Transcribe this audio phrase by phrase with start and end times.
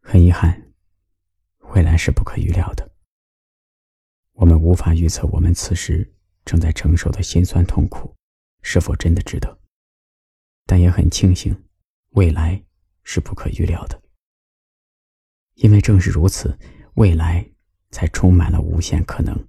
[0.00, 0.72] 很遗憾，
[1.74, 2.90] 未来是不可预料的。
[4.32, 8.16] 我们无法预测我们此时正在承受的心酸痛苦
[8.62, 9.60] 是否真的值得，
[10.66, 11.64] 但也很庆幸，
[12.10, 12.64] 未来
[13.04, 14.02] 是不可预料的。
[15.54, 16.58] 因为正是如此，
[16.94, 17.46] 未来
[17.90, 19.48] 才充满了无限可能。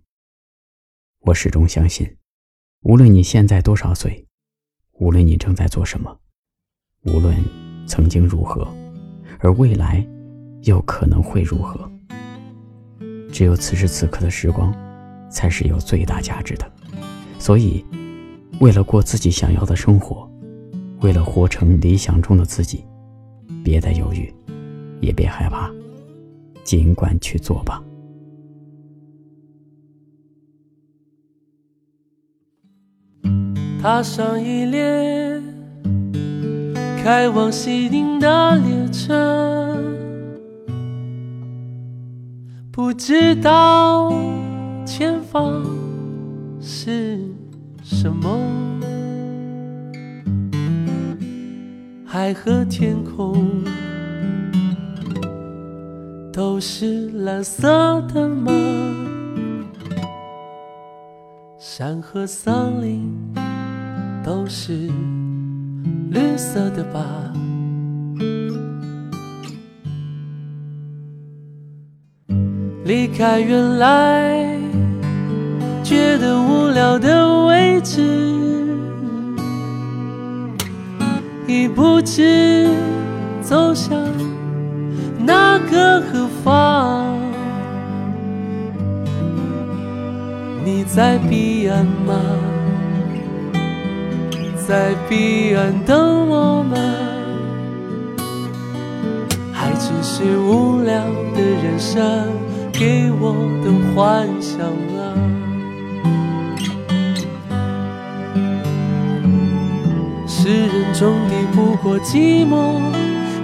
[1.20, 2.18] 我始终相信，
[2.82, 4.28] 无论你现在多少岁，
[4.94, 6.20] 无论你正在做什么，
[7.04, 7.36] 无论
[7.88, 8.66] 曾经如何，
[9.40, 10.06] 而未来
[10.64, 11.90] 又可能会如何，
[13.32, 14.74] 只有此时此刻的时光，
[15.30, 16.72] 才是有最大价值的。
[17.40, 17.84] 所以，
[18.60, 20.30] 为了过自己想要的生活，
[21.02, 22.86] 为了活成理想中的自己，
[23.64, 24.34] 别再犹豫，
[25.00, 25.72] 也别害怕。
[26.64, 27.84] 尽管去做吧。
[33.82, 35.42] 踏上一列
[37.04, 39.71] 开往西宁的列车，
[42.74, 44.14] 不知道
[44.86, 45.62] 前方
[46.62, 47.20] 是
[47.84, 48.40] 什么，
[52.06, 53.62] 海和天空。
[56.32, 58.50] 都是蓝色的吗？
[61.60, 63.14] 山和森林
[64.24, 64.90] 都是
[66.10, 67.34] 绿色的吧？
[72.84, 74.58] 离开原来
[75.84, 78.02] 觉得无聊的位置，
[81.48, 82.68] 已不知
[83.42, 83.96] 走向。
[85.20, 87.06] 那个何方？
[90.66, 92.16] 你在彼岸吗？
[94.68, 96.80] 在彼岸等我们，
[99.54, 100.96] 还只是无聊
[101.36, 102.02] 的人生
[102.82, 105.14] 给我的幻想啊！
[110.26, 112.82] 世人终抵不过寂寞。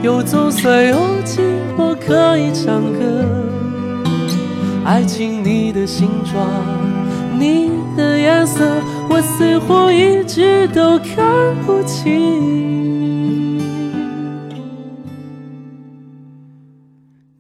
[0.01, 1.39] 又总算有寂
[1.77, 3.23] 寞可以唱歌，
[4.83, 6.43] 爱情你的形状，
[7.37, 8.65] 你的颜色，
[9.07, 12.07] 我似乎一直都看不清。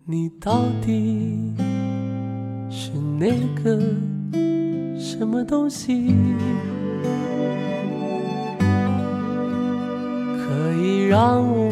[0.05, 1.46] 你到底
[2.87, 3.31] 是那
[3.61, 3.77] 个
[4.97, 6.15] 什么东西，
[10.37, 11.69] 可以让我？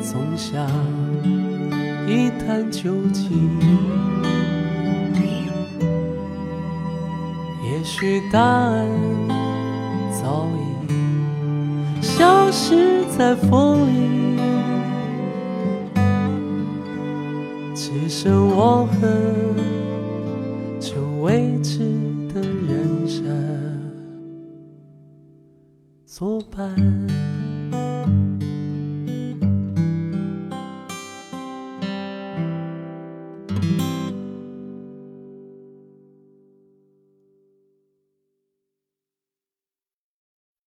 [0.00, 0.66] 总想
[2.08, 3.50] 一探究竟，
[7.62, 8.88] 也许答案
[10.10, 14.40] 早已消失在风里，
[17.74, 19.06] 只剩我和
[26.54, 27.11] 伴。